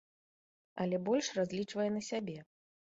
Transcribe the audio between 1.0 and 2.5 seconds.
больш разлічвае на сябе.